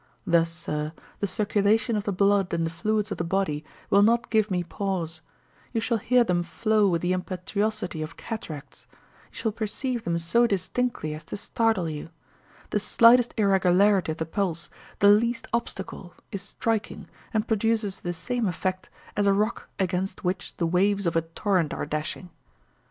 [0.25, 4.31] Thus, sir, the circulation of the blood and the fluids of the body will not
[4.31, 5.21] give me pause;
[5.73, 8.87] you shall hear them flow with the impetuosity of cataracts;
[9.31, 12.09] you shall perceive them so distinctly as to startle you;
[12.71, 18.47] the slightest irregularity of the pulse, the least obstacle, is striking, and produces the same
[18.47, 22.31] effect as a rock against which the waves of a torrent are dashing!